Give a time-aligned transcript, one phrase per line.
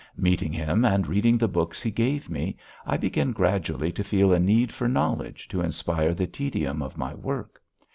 [0.17, 2.57] Meeting him and reading the books he gave me,
[2.87, 7.13] I began gradually to feel a need for knowledge to inspire the tedium of my
[7.13, 7.61] work.